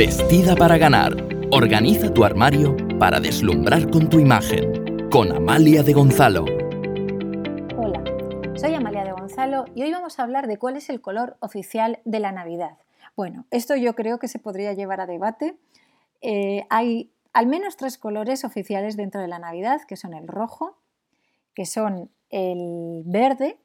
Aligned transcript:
Vestida 0.00 0.56
para 0.56 0.78
ganar. 0.78 1.12
Organiza 1.52 2.10
tu 2.14 2.24
armario 2.24 2.74
para 2.98 3.20
deslumbrar 3.20 3.90
con 3.90 4.08
tu 4.08 4.18
imagen. 4.18 5.10
Con 5.10 5.30
Amalia 5.30 5.82
de 5.82 5.92
Gonzalo. 5.92 6.46
Hola, 7.76 8.02
soy 8.56 8.72
Amalia 8.72 9.04
de 9.04 9.12
Gonzalo 9.12 9.66
y 9.74 9.82
hoy 9.82 9.92
vamos 9.92 10.18
a 10.18 10.22
hablar 10.22 10.46
de 10.46 10.56
cuál 10.56 10.78
es 10.78 10.88
el 10.88 11.02
color 11.02 11.36
oficial 11.40 12.00
de 12.06 12.18
la 12.18 12.32
Navidad. 12.32 12.78
Bueno, 13.14 13.44
esto 13.50 13.76
yo 13.76 13.94
creo 13.94 14.18
que 14.18 14.26
se 14.26 14.38
podría 14.38 14.72
llevar 14.72 15.02
a 15.02 15.06
debate. 15.06 15.58
Eh, 16.22 16.64
hay 16.70 17.12
al 17.34 17.46
menos 17.46 17.76
tres 17.76 17.98
colores 17.98 18.42
oficiales 18.44 18.96
dentro 18.96 19.20
de 19.20 19.28
la 19.28 19.38
Navidad, 19.38 19.82
que 19.86 19.96
son 19.96 20.14
el 20.14 20.28
rojo, 20.28 20.78
que 21.52 21.66
son 21.66 22.08
el 22.30 23.02
verde 23.04 23.58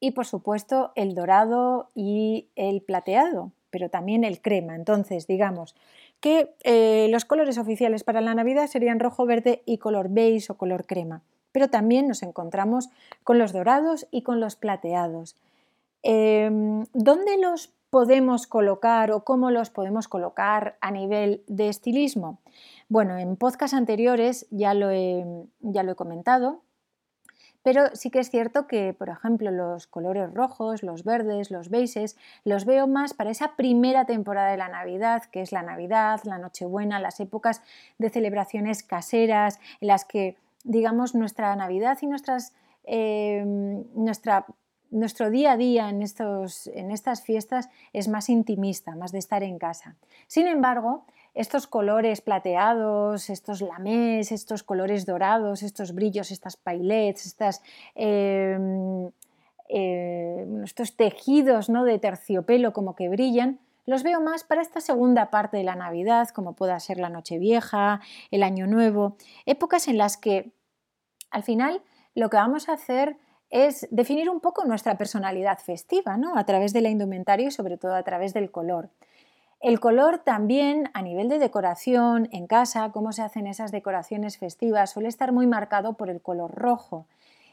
y 0.00 0.10
por 0.10 0.26
supuesto 0.26 0.92
el 0.96 1.14
dorado 1.14 1.90
y 1.94 2.50
el 2.56 2.82
plateado, 2.82 3.52
pero 3.78 3.90
también 3.90 4.24
el 4.24 4.40
crema. 4.40 4.74
Entonces, 4.74 5.28
digamos 5.28 5.76
que 6.18 6.52
eh, 6.64 7.06
los 7.12 7.24
colores 7.24 7.58
oficiales 7.58 8.02
para 8.02 8.20
la 8.20 8.34
Navidad 8.34 8.66
serían 8.66 8.98
rojo, 8.98 9.24
verde 9.24 9.62
y 9.66 9.78
color 9.78 10.08
beige 10.10 10.50
o 10.50 10.56
color 10.56 10.84
crema. 10.84 11.22
Pero 11.52 11.68
también 11.68 12.08
nos 12.08 12.24
encontramos 12.24 12.90
con 13.22 13.38
los 13.38 13.52
dorados 13.52 14.08
y 14.10 14.22
con 14.22 14.40
los 14.40 14.56
plateados. 14.56 15.36
Em, 16.02 16.86
¿Dónde 16.92 17.38
los 17.38 17.72
podemos 17.90 18.48
colocar 18.48 19.12
o 19.12 19.22
cómo 19.22 19.52
los 19.52 19.70
podemos 19.70 20.08
colocar 20.08 20.76
a 20.80 20.90
nivel 20.90 21.44
de 21.46 21.68
estilismo? 21.68 22.40
Bueno, 22.88 23.16
en 23.16 23.36
podcasts 23.36 23.76
anteriores 23.76 24.48
ya 24.50 24.74
lo 24.74 24.90
ya 25.60 25.82
lo 25.84 25.92
he 25.92 25.94
comentado, 25.94 26.62
pero 27.68 27.90
sí 27.92 28.08
que 28.08 28.20
es 28.20 28.30
cierto 28.30 28.66
que, 28.66 28.94
por 28.94 29.10
ejemplo, 29.10 29.50
los 29.50 29.86
colores 29.86 30.32
rojos, 30.32 30.82
los 30.82 31.04
verdes, 31.04 31.50
los 31.50 31.68
beiges, 31.68 32.16
los 32.42 32.64
veo 32.64 32.86
más 32.86 33.12
para 33.12 33.28
esa 33.28 33.56
primera 33.56 34.06
temporada 34.06 34.50
de 34.50 34.56
la 34.56 34.70
Navidad, 34.70 35.24
que 35.30 35.42
es 35.42 35.52
la 35.52 35.62
Navidad, 35.62 36.18
la 36.24 36.38
Nochebuena, 36.38 36.98
las 36.98 37.20
épocas 37.20 37.60
de 37.98 38.08
celebraciones 38.08 38.82
caseras, 38.82 39.60
en 39.82 39.88
las 39.88 40.06
que, 40.06 40.38
digamos, 40.64 41.14
nuestra 41.14 41.54
Navidad 41.56 41.98
y 42.00 42.06
nuestras, 42.06 42.54
nuestra 42.86 44.46
nuestro 44.90 45.28
día 45.28 45.52
a 45.52 45.56
día 45.58 45.90
en, 45.90 46.00
estos, 46.00 46.68
en, 46.68 46.90
estas 46.90 47.22
fiestas 47.22 47.68
es 47.92 48.08
más 48.08 48.30
intimista, 48.30 48.96
más 48.96 49.12
de 49.12 49.18
estar 49.18 49.42
en 49.42 49.58
casa. 49.58 49.96
Sin 50.26 50.46
embargo, 50.46 51.04
estos 51.38 51.68
colores 51.68 52.20
plateados, 52.20 53.30
estos 53.30 53.60
lamés, 53.60 54.32
estos 54.32 54.64
colores 54.64 55.06
dorados, 55.06 55.62
estos 55.62 55.94
brillos, 55.94 56.32
estas 56.32 56.56
pailets, 56.56 57.26
estas, 57.26 57.62
em, 57.94 59.08
eh, 59.68 60.44
estos 60.64 60.96
tejidos 60.96 61.68
¿no? 61.68 61.84
de 61.84 62.00
terciopelo 62.00 62.72
como 62.72 62.96
que 62.96 63.08
brillan, 63.08 63.60
los 63.86 64.02
veo 64.02 64.20
más 64.20 64.42
para 64.42 64.62
esta 64.62 64.80
segunda 64.80 65.30
parte 65.30 65.58
de 65.58 65.62
la 65.62 65.76
Navidad, 65.76 66.28
como 66.30 66.54
pueda 66.54 66.80
ser 66.80 66.98
la 66.98 67.08
Nochevieja, 67.08 68.00
el 68.32 68.42
Año 68.42 68.66
Nuevo, 68.66 69.16
épocas 69.46 69.86
en 69.86 69.96
las 69.96 70.16
que 70.16 70.50
al 71.30 71.44
final 71.44 71.82
lo 72.16 72.30
que 72.30 72.36
vamos 72.36 72.68
a 72.68 72.72
hacer 72.72 73.16
es 73.48 73.86
definir 73.92 74.28
un 74.28 74.40
poco 74.40 74.64
nuestra 74.64 74.98
personalidad 74.98 75.60
festiva, 75.60 76.16
¿no? 76.16 76.36
a 76.36 76.44
través 76.44 76.72
de 76.72 76.80
la 76.80 76.88
indumentaria 76.88 77.46
y 77.46 77.52
sobre 77.52 77.76
todo 77.76 77.94
a 77.94 78.02
través 78.02 78.34
del 78.34 78.50
color. 78.50 78.90
El 79.60 79.80
color 79.80 80.18
también 80.18 80.88
a 80.94 81.02
nivel 81.02 81.28
de 81.28 81.40
decoración 81.40 82.28
en 82.30 82.46
casa, 82.46 82.92
cómo 82.92 83.12
se 83.12 83.22
hacen 83.22 83.48
esas 83.48 83.72
decoraciones 83.72 84.38
festivas, 84.38 84.92
suele 84.92 85.08
estar 85.08 85.32
muy 85.32 85.48
marcado 85.48 85.94
por 85.94 86.10
el 86.10 86.20
color 86.20 86.54
rojo. 86.54 87.06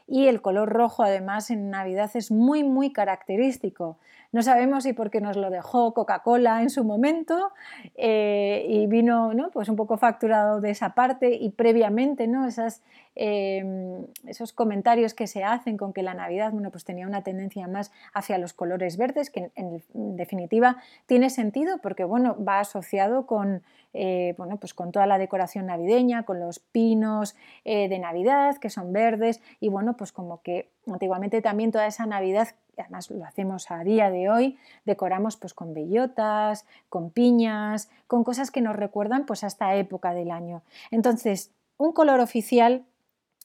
Y 0.06 0.28
el 0.28 0.40
color 0.40 0.68
rojo 0.68 1.02
además 1.02 1.50
en 1.50 1.70
Navidad 1.70 2.10
es 2.14 2.30
muy 2.30 2.62
muy 2.62 2.92
característico. 2.92 3.98
No 4.36 4.42
sabemos 4.42 4.84
si 4.84 4.92
porque 4.92 5.22
nos 5.22 5.36
lo 5.36 5.48
dejó 5.48 5.94
Coca-Cola 5.94 6.60
en 6.60 6.68
su 6.68 6.84
momento 6.84 7.52
eh, 7.94 8.66
y 8.68 8.86
vino 8.86 9.32
¿no? 9.32 9.50
pues 9.50 9.70
un 9.70 9.76
poco 9.76 9.96
facturado 9.96 10.60
de 10.60 10.70
esa 10.70 10.90
parte 10.90 11.34
y 11.34 11.50
previamente 11.52 12.26
¿no? 12.26 12.46
Esas, 12.46 12.82
em, 13.14 14.04
esos 14.26 14.52
comentarios 14.52 15.14
que 15.14 15.26
se 15.26 15.42
hacen 15.42 15.78
con 15.78 15.92
que 15.92 16.02
la 16.02 16.12
Navidad 16.12 16.52
bueno, 16.52 16.70
pues 16.70 16.84
tenía 16.84 17.06
una 17.06 17.22
tendencia 17.22 17.66
más 17.66 17.92
hacia 18.12 18.36
los 18.36 18.52
colores 18.52 18.98
verdes, 18.98 19.30
que 19.30 19.50
en, 19.54 19.82
definitiva 19.94 20.76
tiene 21.06 21.30
sentido 21.30 21.78
porque 21.78 22.04
bueno, 22.04 22.36
va 22.44 22.60
asociado 22.60 23.26
con, 23.26 23.62
eh, 23.94 24.34
bueno, 24.36 24.58
pues 24.58 24.74
con 24.74 24.92
toda 24.92 25.06
la 25.06 25.16
decoración 25.18 25.66
navideña, 25.66 26.24
con 26.24 26.40
los 26.40 26.58
pinos 26.58 27.36
eh, 27.64 27.88
de 27.88 27.98
Navidad 27.98 28.56
que 28.58 28.70
son 28.70 28.92
verdes 28.92 29.40
y 29.60 29.68
bueno, 29.68 29.95
pues 29.96 30.12
como 30.12 30.42
que 30.42 30.70
antiguamente 30.86 31.42
también 31.42 31.72
toda 31.72 31.86
esa 31.86 32.06
Navidad 32.06 32.48
además 32.78 33.10
lo 33.10 33.24
hacemos 33.24 33.70
a 33.70 33.82
día 33.84 34.10
de 34.10 34.28
hoy, 34.28 34.58
decoramos 34.84 35.36
pues 35.36 35.54
con 35.54 35.74
bellotas, 35.74 36.66
con 36.88 37.10
piñas, 37.10 37.88
con 38.06 38.24
cosas 38.24 38.50
que 38.50 38.60
nos 38.60 38.76
recuerdan 38.76 39.26
pues 39.26 39.44
a 39.44 39.46
esta 39.46 39.74
época 39.76 40.12
del 40.12 40.30
año. 40.30 40.62
Entonces, 40.90 41.52
un 41.78 41.92
color 41.92 42.20
oficial 42.20 42.84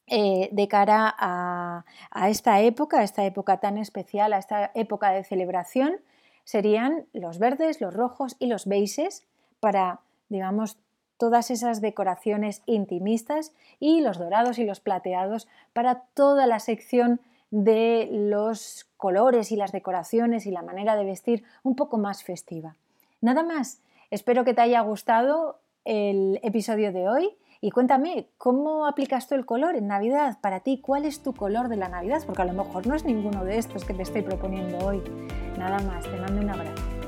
eh, 0.07 0.49
de 0.51 0.67
cara 0.67 1.13
a, 1.17 1.85
esta 2.29 2.59
época, 2.61 2.99
a 2.99 3.03
esta 3.03 3.23
época 3.23 3.57
tan 3.57 3.77
especial, 3.77 4.33
a 4.33 4.39
esta 4.39 4.71
época 4.73 5.11
de 5.11 5.23
celebración, 5.23 5.97
serían 6.43 7.05
los 7.13 7.39
verdes, 7.39 7.79
los 7.79 7.93
rojos 7.93 8.35
y 8.39 8.47
los 8.47 8.65
beiges 8.65 9.25
para, 9.59 10.01
digamos, 10.27 10.77
todas 11.21 11.51
esas 11.51 11.81
decoraciones 11.81 12.63
intimistas 12.65 13.53
y 13.79 14.01
los 14.01 14.17
dorados 14.17 14.57
y 14.57 14.63
los 14.63 14.79
plateados 14.79 15.47
para 15.71 16.01
toda 16.15 16.47
la 16.47 16.57
sección 16.57 17.21
de 17.51 18.09
los 18.11 18.87
colores 18.97 19.51
y 19.51 19.55
las 19.55 19.71
decoraciones 19.71 20.47
y 20.47 20.51
la 20.51 20.63
manera 20.63 20.95
de 20.95 21.05
vestir 21.05 21.43
un 21.61 21.75
poco 21.75 21.99
más 21.99 22.23
festiva. 22.23 22.75
Nada 23.21 23.43
más, 23.43 23.83
espero 24.09 24.43
que 24.43 24.55
te 24.55 24.61
haya 24.61 24.81
gustado 24.81 25.59
el 25.85 26.39
episodio 26.41 26.91
de 26.91 27.07
hoy 27.07 27.29
y 27.61 27.69
cuéntame 27.69 28.25
cómo 28.39 28.87
aplicas 28.87 29.27
tú 29.27 29.35
el 29.35 29.45
color 29.45 29.75
en 29.75 29.85
Navidad. 29.85 30.39
Para 30.41 30.61
ti, 30.61 30.79
¿cuál 30.81 31.05
es 31.05 31.21
tu 31.21 31.35
color 31.35 31.67
de 31.67 31.75
la 31.75 31.87
Navidad? 31.87 32.23
Porque 32.25 32.41
a 32.41 32.45
lo 32.45 32.53
mejor 32.53 32.87
no 32.87 32.95
es 32.95 33.05
ninguno 33.05 33.45
de 33.45 33.59
estos 33.59 33.85
que 33.85 33.93
te 33.93 34.01
estoy 34.01 34.23
proponiendo 34.23 34.79
hoy. 34.83 35.03
Nada 35.55 35.77
más, 35.81 36.03
te 36.03 36.17
mando 36.17 36.41
un 36.41 36.49
abrazo. 36.49 37.00